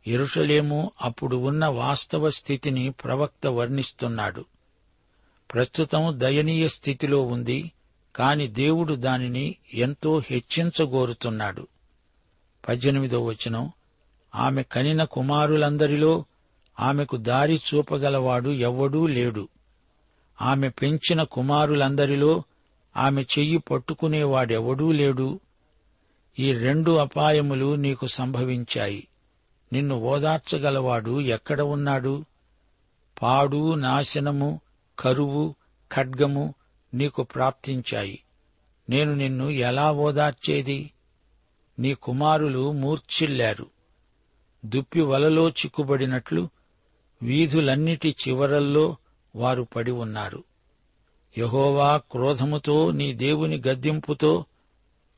ఎరుషలేము 0.07 0.91
అప్పుడు 1.01 1.35
ఉన్న 1.35 1.65
వాస్తవ 1.65 2.29
స్థితిని 2.29 2.91
ప్రవక్త 2.91 3.47
వర్ణిస్తున్నాడు. 3.47 4.45
ప్రస్తుతం 5.53 6.13
దయనీయ 6.17 6.67
స్థితిలో 6.67 7.21
ఉంది 7.21 7.71
కాని 8.15 8.47
దేవుడు 8.47 8.93
దానిని 8.93 9.55
ఎంతో 9.73 10.19
హెచ్చించగోరుతున్నాడు. 10.19 11.67
పద్దెనిమిదో 12.67 13.25
వచనం. 13.25 13.71
ఆమె 14.35 14.63
కనిన 14.63 15.03
కుమారులందరిలో 15.03 16.25
ఆమెకు 16.79 17.17
దారి 17.17 17.61
చూపగలవాడు 17.73 18.49
ఎవ్వడూ 18.49 19.07
లేడు. 19.07 19.47
ఆమె 20.41 20.69
పెంచిన 20.69 21.23
కుమారులందరిలో 21.23 22.43
ఆమె 22.97 23.21
చెయ్యి 23.21 23.57
పట్టుకునేవాడెవడూ 23.57 24.91
లేడు. 24.91 25.39
ఈ 26.39 26.53
రెండు 26.53 26.91
అపాయములు 26.91 27.75
నీకు 27.75 28.07
సంభవించాయి. 28.07 29.07
నిన్ను 29.73 29.95
ఓదార్చగలవాడు 29.95 31.21
ఎక్కడ 31.21 31.61
ఉన్నాడు? 31.61 32.25
పాడు 33.21 33.73
నాశనము 33.73 34.61
కరువు 34.99 35.55
ఖడ్గము 35.91 36.53
నీకు 36.93 37.23
ప్రాప్తించాయి. 37.23 38.19
నేను 38.89 39.13
నిన్ను 39.13 39.49
ఎలా 39.49 39.91
ఓదార్చేది? 39.91 40.91
నీ 41.79 41.93
కుమారులు 41.93 42.71
మూర్ఛిల్లారు. 42.71 43.72
దుప్పి 44.65 45.01
వలలో 45.01 45.49
చిక్కుబడినట్లు 45.49 46.49
వీధులన్నిటి 47.21 48.15
చివరల్లో 48.27 48.95
వారు 49.35 49.67
పడి 49.75 49.91
ఉన్నారు. 49.91 50.43
యహోవా 51.37 51.97
క్రోధముతో 51.97 52.91
నీ 52.91 53.13
దేవుని 53.13 53.63
గద్దింపుతో 53.67 54.45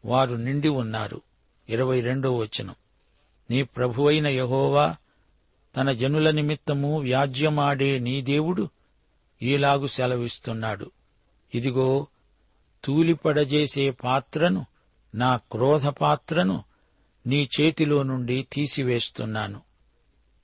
వారు 0.06 0.36
నిండి 0.36 0.70
ఉన్నారు. 0.70 1.22
ఇరవై 1.70 2.02
రెండో 2.02 2.38
వచనం. 2.38 2.76
నీ 3.50 3.64
ప్రభువైన 3.64 4.28
యహోవా 4.28 4.96
తన 5.76 5.92
జనుల 5.92 6.32
నిమిత్తము 6.32 7.00
వ్యాజ్యమాడే 7.00 8.00
నీ 8.00 8.22
దేవుడు 8.22 8.70
ఈలాగు 9.42 9.88
సెలవిస్తున్నాడు. 9.88 10.92
ఇదిగో 11.56 12.08
తూలిపడజేసే 12.84 13.92
పాత్రను 13.92 14.66
నా 15.16 15.38
క్రోధ 15.38 15.88
పాత్రను 15.88 16.64
నీ 17.28 17.50
చేతిలో 17.62 18.04
నుండి 18.04 18.48
తీసివేస్తున్నాను. 18.54 19.62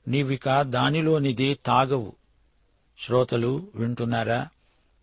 నీవిక 0.08 0.62
దానిలోనిది 0.62 1.54
తాగవు. 1.54 2.13
శ్రోతలు 3.00 3.67
వింటున్నారా? 3.76 4.48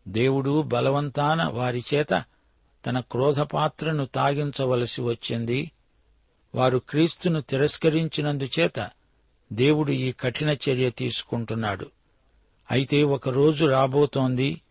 దేవుడు 0.08 0.62
బలవంతాన 0.62 1.44
వారి 1.44 1.84
చేత 1.94 2.24
తన 2.86 3.00
క్రోధపాత్రను 3.00 4.06
తాగించవలసి 4.06 5.02
వచ్చింది. 5.02 5.70
వారు 6.54 6.78
క్రీస్తును 6.78 7.40
తిరస్కరించినందుచేత 7.40 8.90
దేవుడు 9.52 9.92
ఈ 9.92 10.12
కఠిన 10.12 10.48
చర్య 10.48 10.90
తీసుకుంటున్నాడు. 10.90 11.90
అయితే 12.70 13.02
ఒక 13.02 13.28
రోజు 13.28 13.64
రాబోతోంది. 13.64 14.62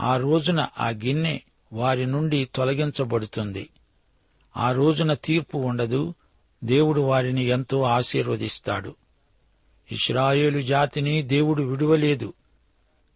ఆ 0.00 0.16
రోజున 0.16 0.68
ఆ 0.78 0.88
గిన్నె 0.88 1.40
వారి 1.72 2.06
నుండి 2.06 2.48
తొలగించబడుతుంది. 2.54 3.70
ఆ 4.56 4.72
రోజున 4.72 5.14
తీర్పు 5.14 5.58
ఉండదు. 5.58 6.14
దేవుడు 6.64 7.00
వారిని 7.00 7.44
ఎంతో 7.44 7.82
ఆశీర్వదిస్తాడు. 7.82 8.96
ఇస్రాయేలు 9.92 10.62
జాతిని 10.62 11.22
దేవుడు 11.22 11.62
విడువలేదు. 11.62 12.34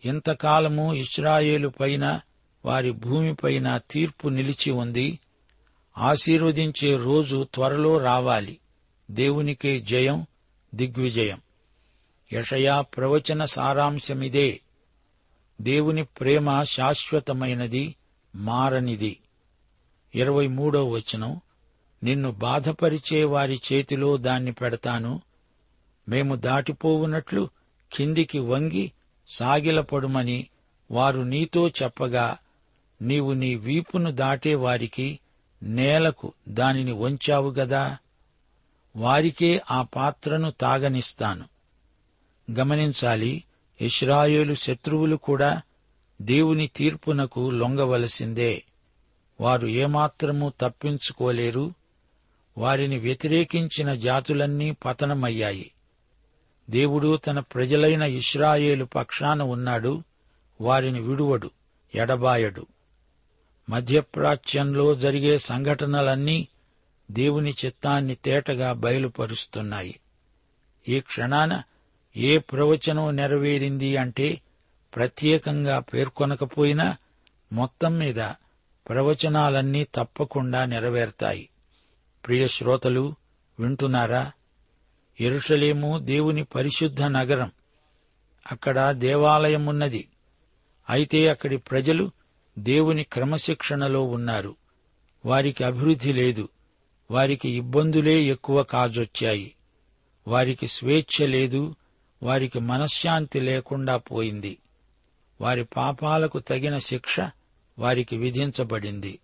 ఇంతకాలము 0.04 0.94
ఇస్రాయేలు 0.94 1.68
పైన 1.68 2.20
వారి 2.64 2.90
భూమిపైన 2.90 3.80
తీర్పు 3.90 4.28
నిలిచి 4.28 4.70
ఉంది. 4.70 5.18
ఆశీర్వదించే 5.98 6.96
రోజు 6.96 7.46
త్వరలో 7.54 7.98
రావాలి. 7.98 8.58
దేవునికే 9.10 9.80
జయం 9.80 10.26
దిగ్విజయం. 10.74 11.40
యషయా 12.32 12.80
ప్రవచన 12.80 13.44
సారాంశమిదే. 13.44 14.60
దేవుని 15.60 16.04
ప్రేమ 16.04 16.62
శాశ్వతమైనది 16.62 17.94
మారనిది. 18.34 19.20
ఇరవై 20.14 20.46
మూడో 20.46 20.88
వచనం. 20.88 21.40
నిన్ను 22.02 22.30
బాధపరిచే 22.30 23.24
వారి 23.24 23.60
చేతిలో 23.72 24.16
దాన్ని 24.16 24.52
పెడతాను. 24.52 25.22
మేము 26.08 26.34
దాటిపోవునట్లు 26.34 27.48
కిందికి 27.92 28.38
వంగి 28.38 28.92
సాగిలపడుమని 29.28 30.46
వారు 30.90 31.20
నీతో 31.20 31.68
చెప్పగా 31.68 32.38
నీవు 33.02 33.32
నీ 33.32 33.54
వీపును 33.54 34.10
దాటే 34.10 34.54
వారికి 34.54 35.20
నేలకు 35.62 36.32
దానిని 36.48 36.92
వంచావు 36.92 37.50
గదా? 37.50 37.98
వారికే 38.96 39.60
ఆ 39.70 39.82
పాత్రను 39.82 40.50
తాగనిస్తాను. 40.50 41.44
గమనించాలి 42.52 43.44
ఇస్రాయేలు 43.80 44.54
శత్రువులు 44.54 45.16
కూడా 45.16 45.62
దేవుని 46.22 46.66
తీర్పునకు 46.66 47.50
లొంగవలసిందే. 47.50 48.64
వారు 49.40 49.66
ఏమాత్రమూ 49.66 50.52
తప్పించుకోలేరు. 50.60 51.74
వారిని 52.58 52.98
వ్యతిరేకించిన 52.98 53.94
జాతులన్నీ 53.94 54.70
పతనమయ్యాయి. 54.70 55.70
దేవుడు 56.70 57.16
తన 57.16 57.40
ప్రజలైన 57.40 58.02
ఇస్రాయేలు 58.02 58.84
పక్షాన 58.84 59.42
ఉన్నాడు 59.42 60.02
వారిని 60.60 61.00
విడువడు 61.00 61.50
ఎడబాయడు. 61.94 62.66
మధ్యప్రాచ్యంలో 63.70 64.94
జరిగే 64.94 65.38
సంఘటనలన్నీ 65.38 66.48
దేవుని 67.10 67.54
చిత్తాన్ని 67.64 68.14
తేటగా 68.14 68.72
బయలుపరుస్తున్నాయి. 68.72 70.00
ఈ 70.88 71.00
క్షణాన 71.00 71.62
ఏ 72.16 72.38
ప్రవచనం 72.38 73.16
నెరవేరింది 73.16 73.96
అంటే 73.96 74.40
ప్రత్యేకంగా 74.96 75.78
పేర్కొనకపోయినా 75.78 76.96
మొత్తం 77.52 77.98
మీద 77.98 78.20
ప్రవచనాలన్నీ 78.88 79.86
తప్పకుండా 79.94 80.64
నెరవేర్తాయి. 80.64 81.48
ప్రియ 82.26 82.48
శ్రోతలు 82.48 83.14
వింటున్నారా? 83.60 84.32
ఎరుషలేము 85.20 85.98
దేవుని 85.98 86.44
పరిశుద్ధ 86.44 87.02
నగరం. 87.02 87.50
అక్కడ 88.52 88.90
దేవాలయమున్నది 88.90 90.08
అయితే 90.90 91.28
అక్కడి 91.28 91.56
ప్రజలు 91.56 92.10
దేవుని 92.58 93.04
క్రమశిక్షణలో 93.04 94.02
ఉన్నారు. 94.02 94.56
వారికి 95.24 95.64
అభివృద్ధి 95.64 96.12
లేదు. 96.12 96.48
వారికి 97.10 97.50
ఇబ్బందులే 97.50 98.22
ఎక్కువ 98.22 98.62
కాజొచ్చాయి. 98.62 99.54
వారికి 100.28 100.68
స్వేచ్ఛ 100.68 101.26
లేదు. 101.26 101.74
వారికి 102.22 102.58
మనశ్శాంతి 102.58 103.40
లేకుండా 103.40 103.96
పోయింది. 103.96 104.58
వారి 105.40 105.64
పాపాలకు 105.64 106.38
తగిన 106.38 106.78
శిక్ష 106.78 107.16
వారికి 107.78 108.16
విధించబడింది. 108.16 109.18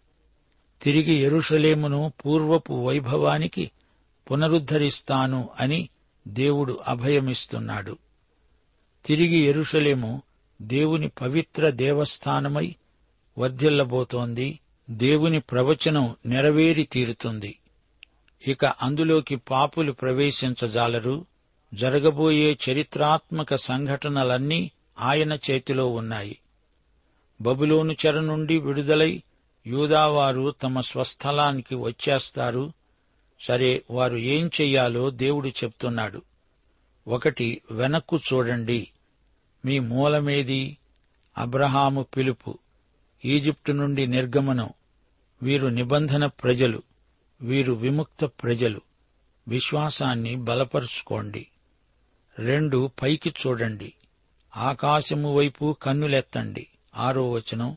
తిరిగి 0.83 1.15
ఎరుషలేమును 1.15 2.13
పూర్వపు 2.27 2.73
వైభవానికి 2.73 3.71
పునరుద్ధరిస్తాను 4.31 5.51
అని 5.61 5.89
దేవుడు 6.29 6.81
అభయమిస్తున్నాడు. 6.89 7.99
తిరిగి 9.07 9.37
ఎరుషలేము 9.37 10.23
దేవుని 10.63 11.09
పవిత్ర 11.09 11.71
దేవస్థానమై 11.71 12.75
వర్ధిల్లబోతోంది. 13.39 14.61
దేవుని 14.91 15.41
ప్రవచనం 15.41 16.17
నెరవేరి 16.27 16.83
తీరుతుంది. 16.83 17.59
ఇక 18.49 18.65
అందులోకి 18.65 19.37
పాపులు 19.37 19.93
ప్రవేశించజాలరు. 19.93 21.27
జరగబోయే 21.75 22.59
చరిత్రాత్మక 22.71 23.55
సంఘటనలన్నీ 23.55 24.71
ఆయన 25.01 25.33
చేతిలో 25.33 25.87
ఉన్నాయి. 25.87 26.39
బబులోను 27.41 27.93
చెర 27.93 28.21
నుండి 28.21 28.59
విడుదలై 28.59 29.23
యూదావారు 29.67 30.51
తమ 30.51 30.81
స్వస్థలానికి 30.81 31.75
వచ్చేస్తారు. 31.75 32.73
సరే 33.41 33.85
వారు 33.91 34.17
ఏం 34.17 34.51
చెయ్యాలో 34.61 35.11
దేవుడు 35.11 35.49
చెప్తున్నాడు. 35.49 36.23
ఒకటి 37.09 37.63
వెనక్కు 37.71 38.17
చూడండి. 38.17 38.91
మీ 39.65 39.79
మూలమేది? 39.79 40.79
అబ్రహాము 41.39 42.03
పిలుపు. 42.03 42.59
ఈజిప్టు 43.25 43.73
నుండి 43.73 44.07
నిర్గమనం. 44.07 44.69
వీరు 45.43 45.69
నిబంధన 45.69 46.27
ప్రజలు. 46.27 46.83
వీరు 47.41 47.73
విముక్త 47.73 48.25
ప్రజలు. 48.25 48.81
విశ్వాసాన్ని 49.49 50.37
బలపరుచుకోండి. 50.37 51.47
రెండు 52.39 52.91
పైకి 53.03 53.35
చూడండి. 53.47 53.95
ఆకాశము 54.57 55.37
వైపు 55.37 55.77
కన్నులెత్తండి. 55.83 56.67
ఆరో 56.97 57.31
వచనం. 57.31 57.77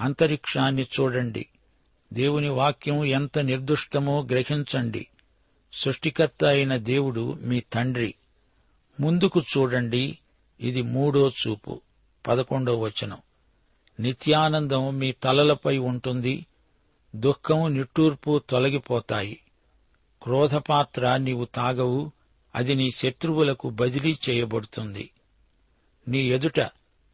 అంతరిక్షాన్ని 0.00 0.82
చూడండి. 0.82 1.46
దేవుని 2.12 2.48
వాక్యం 2.48 3.04
ఎంత 3.04 3.38
నిర్దుష్టమో 3.38 4.22
గ్రహించండి. 4.30 5.06
సృష్టికర్త 5.72 6.44
అయిన 6.44 6.76
దేవుడు 6.76 7.36
మీ 7.40 7.60
తండ్రి. 7.60 8.14
ముందుకు 9.00 9.40
చూడండి. 9.40 10.18
ఇది 10.60 10.82
మూడో 10.82 11.28
చూపు 11.28 11.80
పదకొండో 12.26 12.80
వచనం. 12.80 13.18
నిత్యానందం 14.00 14.98
మీ 14.98 15.12
తలలపై 15.12 15.78
ఉంటుంది. 15.78 16.46
దుఃఖం 17.16 17.74
నిట్టూర్పు 17.74 18.40
తొలగిపోతాయి. 18.50 19.40
క్రోధపాత్ర 20.22 21.16
నీవు 21.16 21.44
తాగవు. 21.44 22.12
అది 22.54 22.74
నీ 22.74 22.90
శత్రువులకు 22.90 23.70
బదిలీ 23.70 24.16
చేయబడుతుంది. 24.30 25.10
నీ 26.08 26.18
ఎదుట 26.18 26.60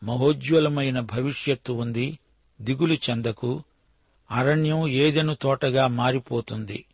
మహోజ్వలమైన 0.04 1.00
భవిష్యత్తు 1.00 1.72
ఉంది. 1.72 2.18
దిగులు 2.60 2.94
చెందకు 2.94 3.62
అరణ్యం 4.30 4.88
ఏదెను 4.88 5.34
తోటగా 5.34 5.86
మారిపోతుంది. 5.86 6.84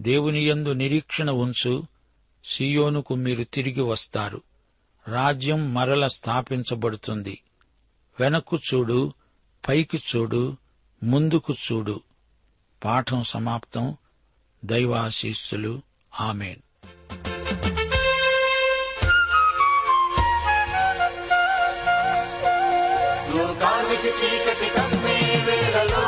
దేవుని 0.00 0.46
యందు 0.46 0.72
నిరీక్షణ 0.72 1.30
ఉంచు 1.30 1.86
సియోనుకు 2.44 3.14
మీరు 3.14 3.44
తిరిగి 3.44 3.80
వస్తారు. 3.80 4.42
రాజ్యం 5.08 5.74
మరల 5.74 6.06
స్థాపించబడుతుంది. 6.06 7.42
వెనక్కు 8.20 8.56
చూడు 8.56 9.12
పైకి 9.68 9.96
చూడు 9.96 10.56
ముందుకు 11.02 11.52
చూడు. 11.52 12.00
పాఠం 12.84 13.22
సమాప్తం. 13.22 13.96
దైవాశీస్సులు. 14.64 15.82
Amen. 16.20 16.67
che 24.00 24.14
ci 24.16 24.26
capita 24.44 24.84
a 24.84 24.88
me. 25.02 26.07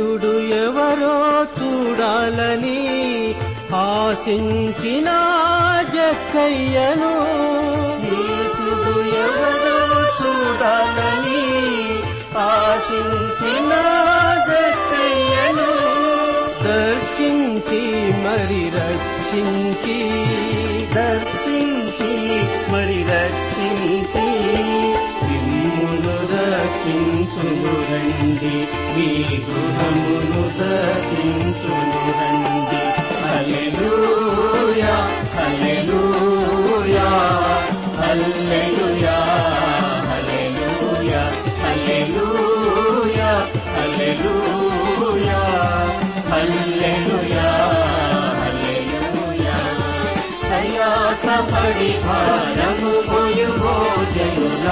యేసుడు 0.00 0.32
ఎవరో 0.40 1.16
చూడాలని 1.58 2.80
ఆశించిన 3.74 5.08
జక్కయ్యను. 5.94 7.12
యేసుడు 8.12 8.94
ఎవరో 9.24 9.80
చూడాలని 10.20 11.44
ఆశించిన 12.38 13.72
జక్కయ్యను. 14.48 15.70
దర్శించి 16.64 17.82
మరి 18.24 18.64
రక్షించి 18.80 20.00
రక్షించును 26.82 27.72
రండి 27.88 28.52
మీ 28.94 29.08
గృహమును 29.46 30.42
దర్శించును 30.58 32.00
రండి 32.10 32.80
హల్లెలూయా 33.24 34.94
హల్లెలూయా 35.34 37.08
హల్లెలూయా 38.00 39.16
హల్లెలూయా 40.08 41.20
హల్లెలూయా 41.60 43.30
హల్లెలూయా 43.74 45.40
హల్లెలూయా. 46.30 47.46
హల్లెలూయా 48.40 49.58
ప్రయాసపడి 50.42 51.90
భారము 52.06 52.92
పోయు 53.10 53.48
భోజన 53.60 54.66